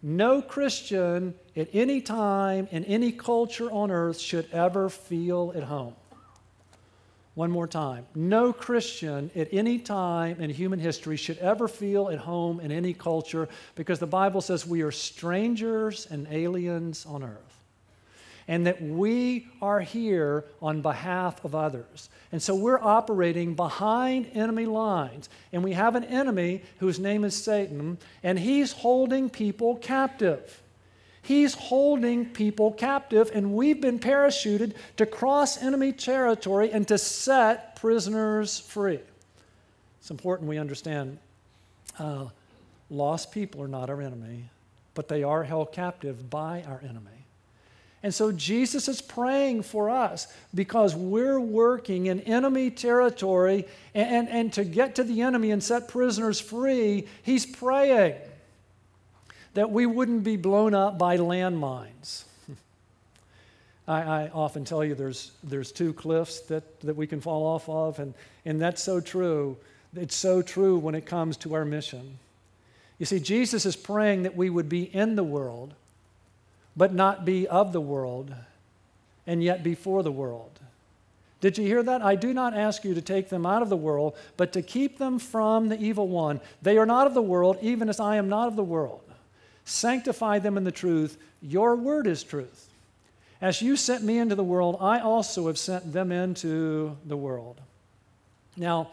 [0.02, 5.94] No Christian at any time in any culture on earth should ever feel at home.
[7.34, 8.06] One more time.
[8.14, 12.92] No Christian at any time in human history should ever feel at home in any
[12.92, 17.61] culture because the Bible says we are strangers and aliens on earth
[18.48, 22.08] and that we are here on behalf of others.
[22.30, 25.28] And so we're operating behind enemy lines.
[25.52, 30.60] And we have an enemy whose name is Satan, and he's holding people captive.
[31.22, 37.76] He's holding people captive, and we've been parachuted to cross enemy territory and to set
[37.76, 39.00] prisoners free.
[40.00, 41.18] It's important we understand
[41.98, 42.26] uh,
[42.92, 44.50] Lost people are not our enemy,
[44.92, 47.21] but they are held captive by our enemy.
[48.02, 54.28] And so Jesus is praying for us because we're working in enemy territory, and, and,
[54.28, 58.16] and, to get to the enemy and set prisoners free, he's praying
[59.54, 62.24] that we wouldn't be blown up by landmines.
[63.88, 67.68] I, I, often tell you there's, there's two cliffs that, that we can fall off
[67.68, 69.56] of, and, and that's so true.
[69.94, 72.18] It's so true when it comes to our mission.
[72.98, 75.74] You see, Jesus is praying that we would be in the world,
[76.76, 78.34] but not be of the world,
[79.26, 80.58] and yet be for the world.
[81.40, 82.02] Did you hear that?
[82.02, 84.98] I do not ask you to take them out of the world, but to keep
[84.98, 86.40] them from the evil one.
[86.62, 89.00] They are not of the world, even as I am not of the world.
[89.64, 91.18] Sanctify them in the truth.
[91.42, 92.68] Your word is truth.
[93.40, 97.60] As you sent me into the world, I also have sent them into the world.
[98.56, 98.90] Now,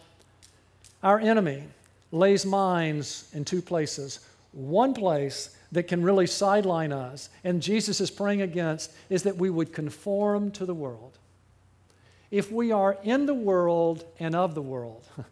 [1.03, 1.63] our enemy
[2.11, 4.19] lays mines in two places.
[4.53, 9.49] One place that can really sideline us, and Jesus is praying against, is that we
[9.49, 11.17] would conform to the world.
[12.31, 15.07] If we are in the world and of the world,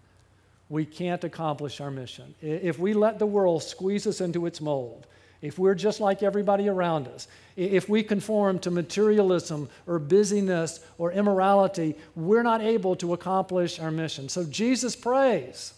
[0.70, 2.36] we can't accomplish our mission.
[2.42, 5.08] If we let the world squeeze us into its mold,
[5.42, 11.12] if we're just like everybody around us, if we conform to materialism or busyness or
[11.12, 14.30] immorality, we're not able to accomplish our mission.
[14.30, 15.74] So Jesus prays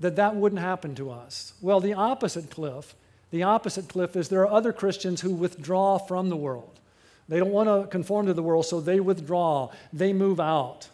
[0.00, 1.54] that that wouldn't happen to us.
[1.60, 2.94] Well, the opposite cliff,
[3.30, 6.80] the opposite cliff is there are other Christians who withdraw from the world.
[7.28, 10.88] They don't want to conform to the world, so they withdraw, they move out.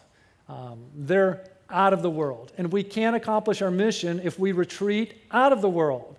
[0.47, 2.51] Um, they're out of the world.
[2.57, 6.17] And we can't accomplish our mission if we retreat out of the world.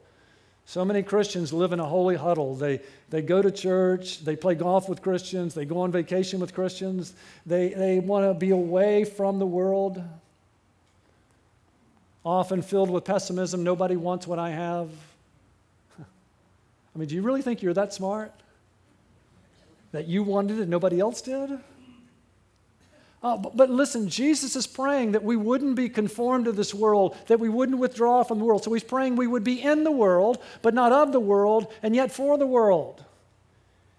[0.65, 2.55] So many Christians live in a holy huddle.
[2.55, 6.55] They, they go to church, they play golf with Christians, they go on vacation with
[6.55, 7.15] Christians,
[7.45, 10.03] they, they want to be away from the world.
[12.25, 14.89] Often filled with pessimism, nobody wants what I have.
[16.01, 18.33] I mean, do you really think you're that smart?
[19.91, 21.59] That you wanted it and nobody else did?
[23.23, 27.17] Uh, but, but, listen, Jesus is praying that we wouldn't be conformed to this world,
[27.29, 28.65] that we wouldn't withdraw from the world.
[28.65, 31.95] So he's praying we would be in the world, but not of the world, and
[31.95, 33.05] yet for the world.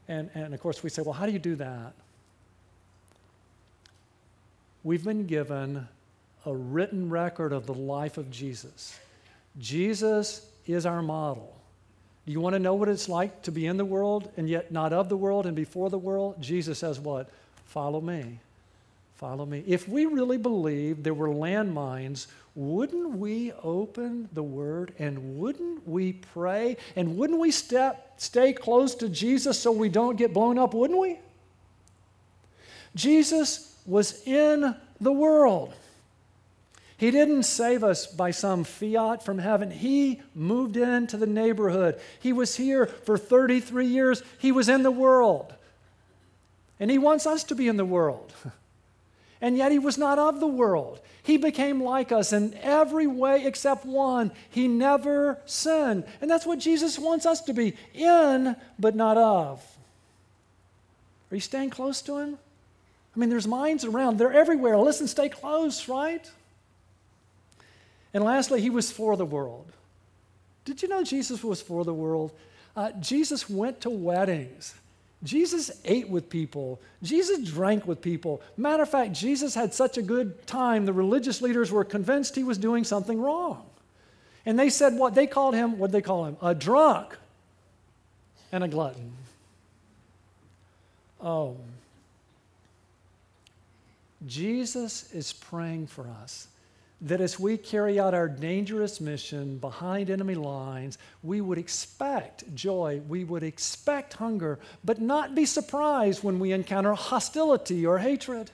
[0.10, 1.94] And, and of course, we say, well, how do you do that?
[4.84, 5.88] We've been given
[6.46, 8.98] a written record of the life of Jesus.
[9.60, 11.56] Jesus is our model.
[12.26, 14.72] Do you want to know what it's like to be in the world and yet
[14.72, 16.42] not of the world and before the world?
[16.42, 17.30] Jesus says, What?
[17.66, 18.40] Follow me.
[19.16, 19.64] Follow me.
[19.68, 26.14] If we really believe there were landmines, wouldn't we open the Word and wouldn't we
[26.14, 30.74] pray and wouldn't we step, stay close to Jesus so we don't get blown up,
[30.74, 31.20] wouldn't we?
[32.96, 35.74] Jesus was in the world.
[37.04, 39.70] He didn't save us by some fiat from heaven.
[39.70, 42.00] He moved into the neighborhood.
[42.22, 44.24] He was here for 33 years.
[44.40, 45.54] He was in the world.
[46.80, 48.32] And He wants us to be in the world.
[49.42, 51.02] and yet he was not of the world.
[51.24, 54.32] He became like us in every way except one.
[54.50, 56.06] He never sinned.
[56.22, 59.62] And that's what Jesus wants us to be in, but not of.
[61.30, 62.38] Are you staying close to him?
[63.14, 64.78] I mean, there's minds around, they're everywhere.
[64.78, 66.32] Listen, stay close, right?
[68.14, 69.72] And lastly, he was for the world.
[70.66, 72.32] Did you know Jesus was for the world?
[72.76, 74.76] Uh, Jesus went to weddings.
[75.24, 76.82] Jesus ate with people.
[77.02, 78.42] Jesus drank with people.
[78.58, 82.44] Matter of fact, Jesus had such a good time, the religious leaders were convinced he
[82.44, 83.66] was doing something wrong.
[84.46, 85.16] And they said what?
[85.16, 86.38] They called him, what did they call him?
[86.42, 87.16] A drunk
[88.52, 89.14] and a glutton.
[91.22, 91.56] Oh.
[94.28, 96.48] Jesus is praying for us
[97.04, 103.02] that as we carry out our dangerous mission behind enemy lines, we would expect joy,
[103.08, 108.50] we would expect hunger, but not be surprised when we encounter hostility or hatred.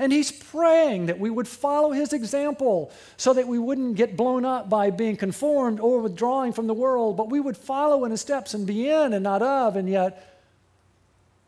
[0.00, 4.44] And he's praying that we would follow his example so that we wouldn't get blown
[4.44, 8.20] up by being conformed or withdrawing from the world, but we would follow in his
[8.20, 10.42] steps and be in and not of, and yet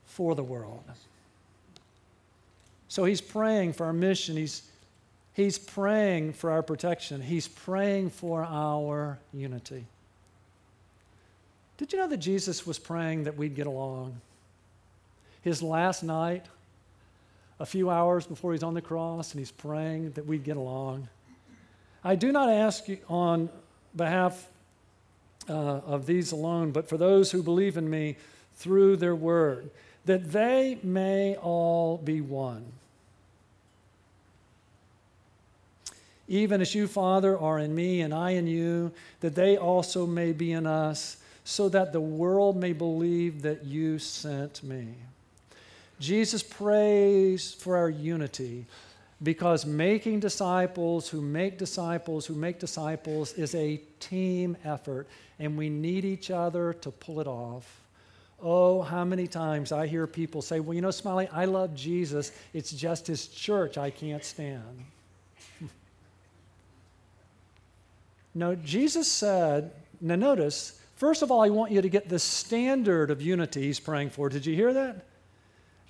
[0.04, 0.84] for the world.
[2.88, 4.36] So he's praying for our mission.
[4.36, 4.62] He's
[5.34, 9.86] He's praying for our protection, He's praying for our unity.
[11.78, 14.20] Did you know that Jesus was praying that we'd get along?
[15.40, 16.46] His last night,
[17.58, 21.08] a few hours before he's on the cross, and he's praying that we'd get along.
[22.04, 23.48] I do not ask you on
[23.96, 24.48] behalf
[25.48, 28.16] uh, of these alone, but for those who believe in me
[28.54, 29.70] through their word,
[30.04, 32.64] that they may all be one
[36.32, 38.90] even as you, Father, are in me and I in you,
[39.20, 43.98] that they also may be in us, so that the world may believe that you
[43.98, 44.94] sent me.
[46.00, 48.64] Jesus prays for our unity
[49.22, 55.68] because making disciples who make disciples who make disciples is a team effort, and we
[55.68, 57.82] need each other to pull it off.
[58.42, 62.32] Oh, how many times I hear people say, Well, you know, Smiley, I love Jesus.
[62.54, 64.86] It's just his church I can't stand.
[68.34, 73.10] no, Jesus said, now notice, first of all, I want you to get the standard
[73.10, 74.28] of unity he's praying for.
[74.28, 75.06] Did you hear that?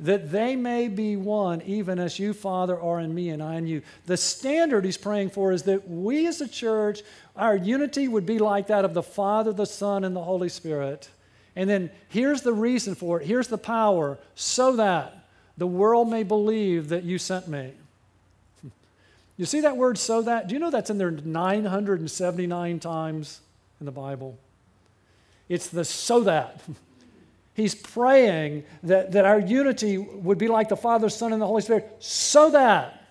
[0.01, 3.67] That they may be one, even as you, Father, are in me and I in
[3.67, 3.83] you.
[4.07, 7.03] The standard he's praying for is that we as a church,
[7.37, 11.09] our unity would be like that of the Father, the Son, and the Holy Spirit.
[11.55, 13.27] And then here's the reason for it.
[13.27, 17.73] Here's the power so that the world may believe that you sent me.
[19.37, 20.49] You see that word so that?
[20.49, 23.41] Do you know that's in there 979 times
[23.81, 24.39] in the Bible?
[25.49, 26.63] It's the so that.
[27.55, 31.61] He's praying that, that our unity would be like the Father, Son, and the Holy
[31.61, 33.05] Spirit so that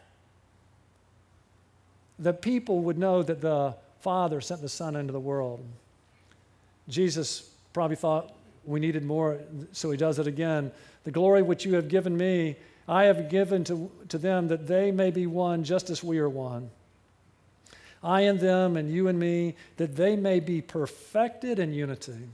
[2.17, 5.63] the people would know that the Father sent the Son into the world.
[6.89, 8.33] Jesus probably thought
[8.65, 9.39] we needed more,
[9.71, 10.71] so he does it again.
[11.03, 12.55] The glory which you have given me,
[12.91, 16.27] I have given to, to them that they may be one just as we are
[16.27, 16.71] one.
[18.03, 22.27] I and them, and you and me, that they may be perfected in unity.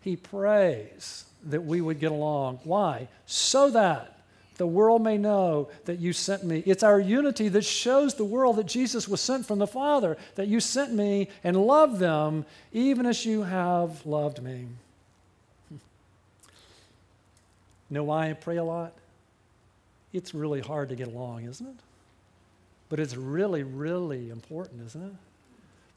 [0.00, 2.60] He prays that we would get along.
[2.64, 3.08] Why?
[3.26, 4.18] So that
[4.56, 6.62] the world may know that you sent me.
[6.64, 10.48] It's our unity that shows the world that Jesus was sent from the Father, that
[10.48, 14.68] you sent me and loved them even as you have loved me.
[17.90, 18.94] know why I pray a lot?
[20.14, 21.74] It's really hard to get along, isn't it?
[22.88, 25.12] But it's really, really important, isn't it?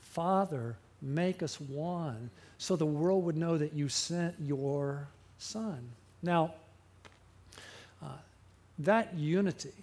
[0.02, 5.78] Father, make us one so the world would know that you sent your Son.
[6.24, 6.56] Now,
[8.02, 8.08] uh,
[8.80, 9.74] that unity,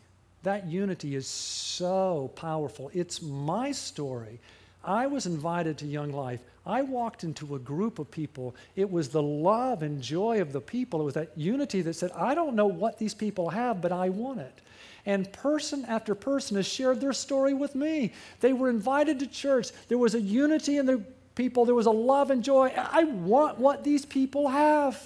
[0.42, 2.90] that unity is so powerful.
[2.92, 4.40] It's my story.
[4.82, 6.40] I was invited to Young Life.
[6.66, 8.54] I walked into a group of people.
[8.74, 11.00] It was the love and joy of the people.
[11.02, 14.08] It was that unity that said, I don't know what these people have, but I
[14.08, 14.60] want it.
[15.06, 18.12] And person after person has shared their story with me.
[18.40, 19.68] They were invited to church.
[19.88, 21.02] There was a unity in the
[21.34, 22.72] people, there was a love and joy.
[22.74, 25.02] I want what these people have.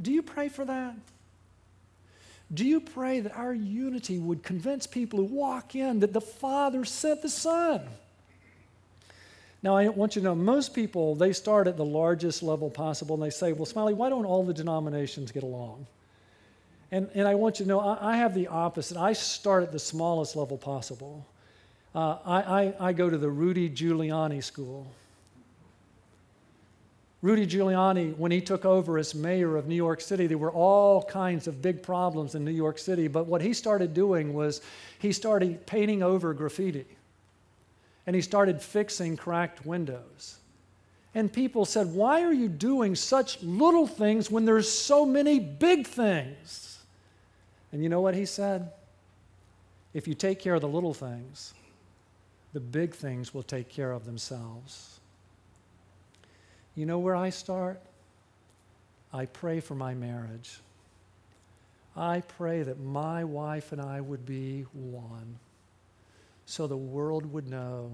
[0.00, 0.96] Do you pray for that?
[2.52, 6.84] Do you pray that our unity would convince people who walk in that the Father
[6.84, 7.82] sent the Son?
[9.62, 13.14] Now, I want you to know most people, they start at the largest level possible
[13.14, 15.86] and they say, Well, Smiley, why don't all the denominations get along?
[16.90, 18.96] And, and I want you to know, I, I have the opposite.
[18.96, 21.26] I start at the smallest level possible.
[21.94, 24.86] Uh, I, I, I go to the Rudy Giuliani School.
[27.22, 31.04] Rudy Giuliani, when he took over as mayor of New York City, there were all
[31.04, 33.06] kinds of big problems in New York City.
[33.06, 34.60] But what he started doing was
[34.98, 36.84] he started painting over graffiti
[38.06, 40.38] and he started fixing cracked windows.
[41.14, 45.86] And people said, Why are you doing such little things when there's so many big
[45.86, 46.78] things?
[47.70, 48.72] And you know what he said?
[49.94, 51.52] If you take care of the little things,
[52.52, 55.00] the big things will take care of themselves.
[56.74, 57.80] You know where I start?
[59.12, 60.60] I pray for my marriage.
[61.94, 65.38] I pray that my wife and I would be one
[66.52, 67.90] so the world would know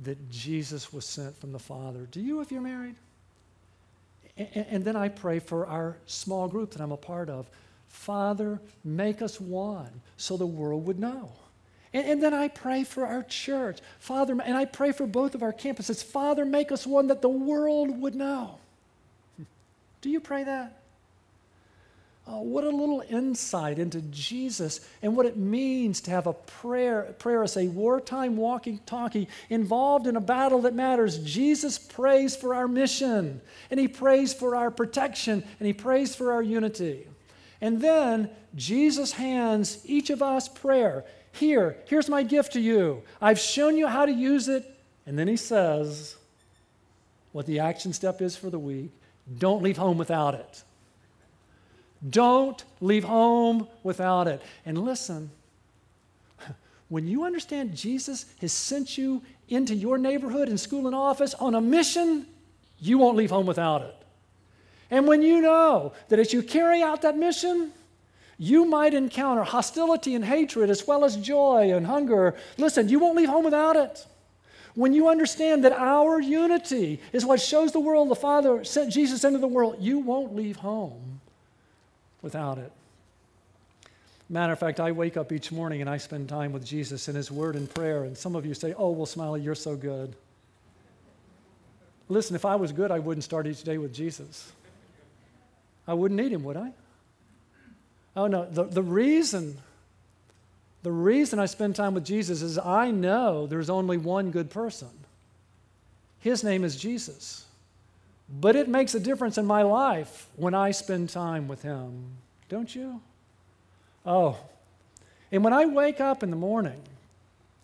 [0.00, 2.06] that Jesus was sent from the Father.
[2.10, 2.96] Do you, if you're married?
[4.36, 7.48] And, and then I pray for our small group that I'm a part of.
[7.86, 11.32] Father, make us one so the world would know.
[11.94, 13.78] And, and, then I pray for our church.
[13.98, 16.04] Father, and I pray for both of our campuses.
[16.04, 18.58] Father, make us one that the world would know.
[20.02, 20.82] Do you pray that?
[22.30, 27.14] Oh, what a little insight into Jesus and what it means to have a prayer,
[27.18, 31.16] prayer as a wartime walkie talkie involved in a battle that matters.
[31.20, 36.32] Jesus prays for our mission, and he prays for our protection, and he prays for
[36.32, 37.06] our unity.
[37.62, 41.06] And then Jesus hands each of us prayer.
[41.32, 43.04] Here, here's my gift to you.
[43.22, 44.66] I've shown you how to use it.
[45.06, 46.14] And then he says
[47.32, 48.90] what the action step is for the week
[49.38, 50.62] don't leave home without it.
[52.08, 54.40] Don't leave home without it.
[54.64, 55.30] And listen,
[56.88, 61.54] when you understand Jesus has sent you into your neighborhood and school and office on
[61.54, 62.26] a mission,
[62.78, 63.94] you won't leave home without it.
[64.90, 67.72] And when you know that as you carry out that mission,
[68.38, 72.36] you might encounter hostility and hatred as well as joy and hunger.
[72.56, 74.06] Listen, you won't leave home without it.
[74.74, 79.24] When you understand that our unity is what shows the world the Father sent Jesus
[79.24, 81.17] into the world, you won't leave home
[82.22, 82.72] without it.
[84.30, 87.14] Matter of fact, I wake up each morning and I spend time with Jesus in
[87.14, 88.04] His Word and prayer.
[88.04, 90.14] And some of you say, Oh, well, Smiley, you're so good.
[92.10, 94.52] Listen, if I was good, I wouldn't start each day with Jesus.
[95.86, 96.72] I wouldn't need Him, would I?
[98.16, 98.46] Oh, no.
[98.50, 99.58] The, the reason.
[100.82, 104.88] The reason I spend time with Jesus is I know there's only one good person.
[106.20, 107.46] His name is Jesus.
[108.28, 112.16] But it makes a difference in my life when I spend time with Him,
[112.48, 113.00] don't you?
[114.04, 114.36] Oh.
[115.30, 116.80] And when I wake up in the morning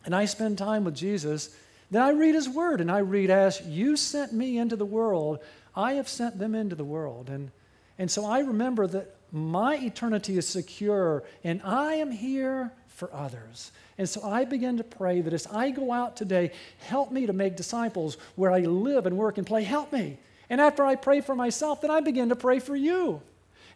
[0.04, 1.54] and I spend time with Jesus,
[1.90, 5.38] then I read his word and I read, As you sent me into the world,
[5.74, 7.28] I have sent them into the world.
[7.28, 7.50] And,
[7.98, 13.72] and so I remember that my eternity is secure and I am here for others.
[13.96, 17.32] And so I begin to pray that as I go out today, help me to
[17.32, 19.62] make disciples where I live and work and play.
[19.62, 20.18] Help me.
[20.50, 23.22] And after I pray for myself, then I begin to pray for you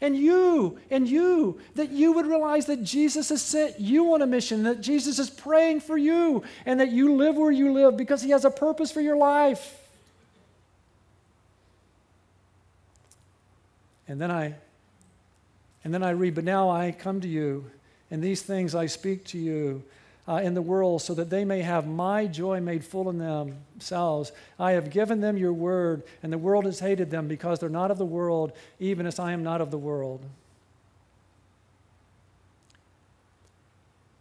[0.01, 4.27] and you and you, that you would realize that Jesus has sent you on a
[4.27, 8.23] mission, that Jesus is praying for you, and that you live where you live because
[8.23, 9.77] He has a purpose for your life.
[14.07, 14.55] And then I
[15.85, 17.71] and then I read, but now I come to you,
[18.11, 19.83] and these things I speak to you
[20.29, 24.31] uh, in the world so that they may have my joy made full in themselves.
[24.59, 27.91] I have given them your word, and the world has hated them because they're not
[27.91, 30.21] of the world, even as I am not of the world.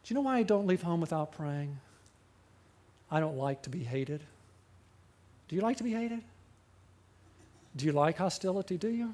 [0.03, 1.77] Do you know why I don't leave home without praying?
[3.11, 4.21] I don't like to be hated.
[5.49, 6.21] Do you like to be hated?
[7.75, 8.77] Do you like hostility?
[8.77, 9.13] Do you?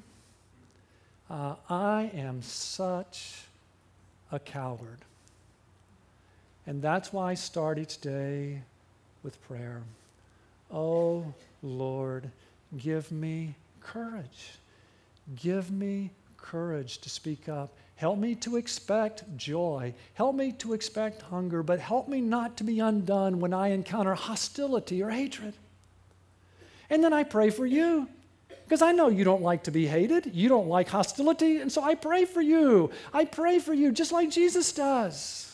[1.28, 3.46] Uh, I am such
[4.30, 5.00] a coward.
[6.66, 8.62] And that's why I start each day
[9.22, 9.82] with prayer.
[10.70, 11.24] Oh,
[11.62, 12.30] Lord,
[12.78, 14.52] give me courage.
[15.36, 17.72] Give me courage to speak up.
[17.96, 19.94] Help me to expect joy.
[20.14, 24.14] Help me to expect hunger, but help me not to be undone when I encounter
[24.14, 25.54] hostility or hatred.
[26.90, 28.08] And then I pray for you
[28.64, 30.34] because I know you don't like to be hated.
[30.34, 31.58] You don't like hostility.
[31.58, 32.90] And so I pray for you.
[33.12, 35.53] I pray for you just like Jesus does.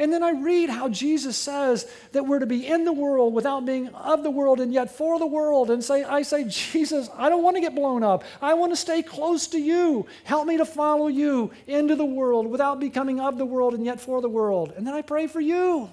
[0.00, 3.66] And then I read how Jesus says that we're to be in the world without
[3.66, 5.70] being of the world and yet for the world.
[5.70, 8.22] And say, I say, Jesus, I don't want to get blown up.
[8.40, 10.06] I want to stay close to you.
[10.22, 14.00] Help me to follow you into the world without becoming of the world and yet
[14.00, 14.72] for the world.
[14.76, 15.90] And then I pray for you.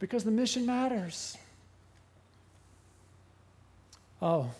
[0.00, 1.38] Because the mission matters.
[4.20, 4.50] Oh.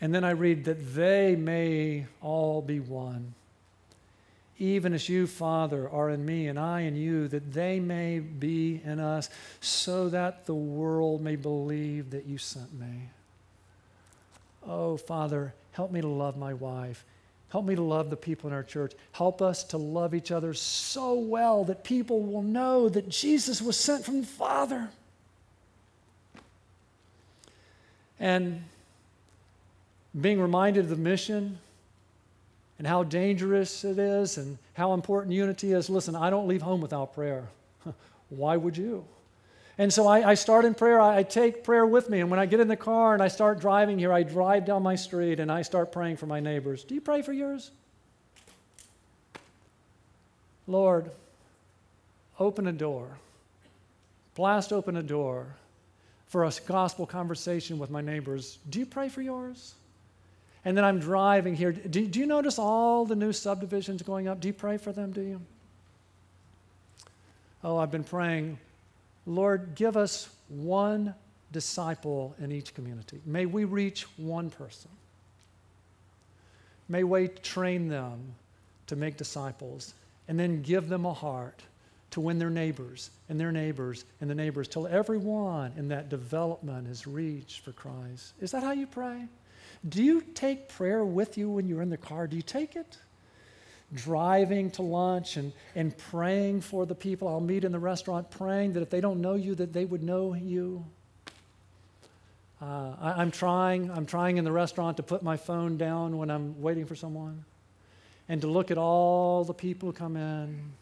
[0.00, 3.34] And then I read that they may all be one
[4.58, 8.80] even as you, Father, are in me and I in you, that they may be
[8.84, 9.30] in us,
[9.60, 13.10] so that the world may believe that you sent me.
[14.66, 17.04] Oh, Father, help me to love my wife.
[17.50, 18.92] Help me to love the people in our church.
[19.12, 23.76] Help us to love each other so well that people will know that Jesus was
[23.78, 24.90] sent from the Father.
[28.20, 28.64] And
[30.20, 31.58] being reminded of the mission
[32.78, 35.90] and how dangerous it is and how important unity is.
[35.90, 37.48] Listen, I don't leave home without prayer.
[38.28, 39.04] Why would you?
[39.78, 41.00] And so I, I start in prayer.
[41.00, 42.20] I, I, take prayer with me.
[42.20, 44.82] And when I get in the car and I start driving here, I drive down
[44.82, 46.82] my street and I start praying for my neighbors.
[46.82, 47.70] Do you pray for yours?
[50.66, 51.10] Lord,
[52.38, 53.08] open a door,
[54.34, 55.46] blast open a door
[56.26, 58.58] for a gospel conversation with my neighbors.
[58.68, 59.74] Do you pray for yours?
[60.68, 61.72] And then I'm driving here.
[61.72, 64.38] Do, do you notice all the new subdivisions going up?
[64.38, 65.40] Do you pray for them, do you?
[67.64, 68.58] Oh, I've been praying,
[69.24, 71.14] Lord, give us one
[71.52, 73.18] disciple in each community.
[73.24, 74.90] May we reach one person.
[76.90, 78.34] May we train them
[78.88, 79.94] to make disciples
[80.28, 81.62] and then give them a heart
[82.10, 86.88] to win their neighbors and their neighbors and the neighbors till everyone in that development
[86.88, 88.34] is reached for Christ.
[88.38, 89.28] Is that how you pray?
[89.86, 92.26] Do you take prayer with you when you're in the car?
[92.26, 92.98] Do you take it?
[93.94, 98.74] Driving to lunch and, and praying for the people I'll meet in the restaurant, praying
[98.74, 100.84] that if they don't know you, that they would know you.
[102.60, 106.30] Uh, I, I'm trying, I'm trying in the restaurant to put my phone down when
[106.30, 107.44] I'm waiting for someone
[108.28, 110.72] and to look at all the people who come in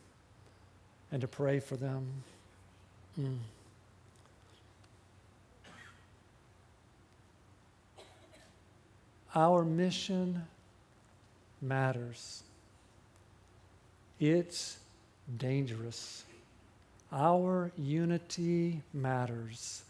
[1.12, 2.06] and to pray for them.
[3.20, 3.36] Mm.
[9.36, 10.42] Our mission
[11.60, 12.42] matters.
[14.18, 14.78] It's
[15.36, 16.24] dangerous.
[17.12, 19.82] Our unity matters.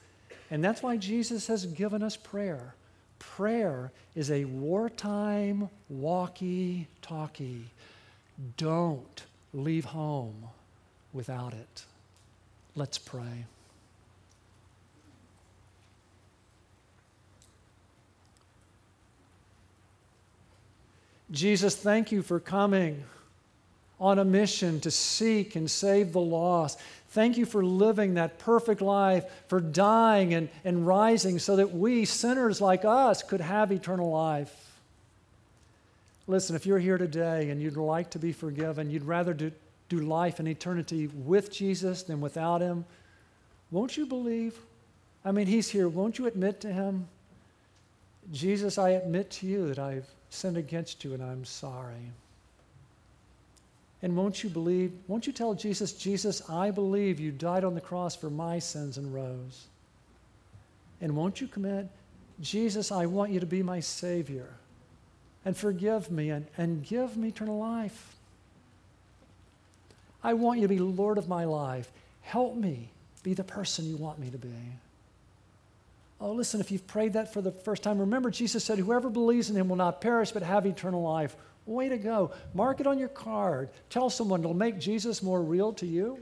[0.50, 2.74] And that's why Jesus has given us prayer.
[3.20, 7.66] Prayer is a wartime walkie talkie.
[8.56, 9.22] Don't
[9.54, 10.48] leave home
[11.12, 11.84] without it.
[12.74, 13.44] Let's pray.
[21.30, 23.02] Jesus, thank you for coming
[23.98, 26.78] on a mission to seek and save the lost.
[27.08, 32.04] Thank you for living that perfect life, for dying and, and rising so that we,
[32.04, 34.54] sinners like us, could have eternal life.
[36.26, 39.50] Listen, if you're here today and you'd like to be forgiven, you'd rather do,
[39.88, 42.84] do life and eternity with Jesus than without Him,
[43.70, 44.58] won't you believe?
[45.24, 45.88] I mean, He's here.
[45.88, 47.08] Won't you admit to Him?
[48.32, 52.12] Jesus, I admit to you that I've sinned against you and I'm sorry.
[54.02, 54.92] And won't you believe?
[55.06, 58.98] Won't you tell Jesus, Jesus, I believe you died on the cross for my sins
[58.98, 59.66] and rose?
[61.00, 61.88] And won't you commit,
[62.40, 64.48] Jesus, I want you to be my Savior
[65.44, 68.16] and forgive me and, and give me eternal life?
[70.22, 71.90] I want you to be Lord of my life.
[72.22, 72.90] Help me
[73.22, 74.48] be the person you want me to be.
[76.20, 79.50] Oh, listen, if you've prayed that for the first time, remember Jesus said, Whoever believes
[79.50, 81.36] in him will not perish but have eternal life.
[81.66, 82.30] Way to go.
[82.54, 83.68] Mark it on your card.
[83.90, 86.20] Tell someone it'll make Jesus more real to you.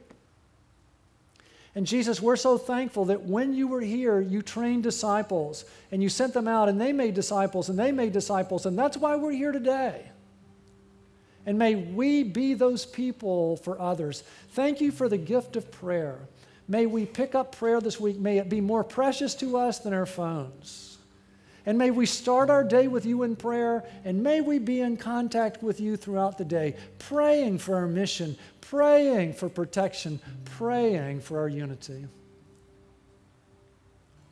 [1.76, 6.08] And Jesus, we're so thankful that when you were here, you trained disciples and you
[6.08, 8.64] sent them out and they made disciples and they made disciples.
[8.64, 10.10] And that's why we're here today.
[11.46, 14.22] And may we be those people for others.
[14.50, 16.20] Thank you for the gift of prayer.
[16.66, 18.18] May we pick up prayer this week.
[18.18, 20.98] May it be more precious to us than our phones.
[21.66, 24.96] And may we start our day with you in prayer, and may we be in
[24.96, 31.38] contact with you throughout the day, praying for our mission, praying for protection, praying for
[31.38, 32.06] our unity.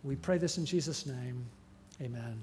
[0.03, 1.47] We pray this in Jesus' name.
[2.03, 2.43] Amen.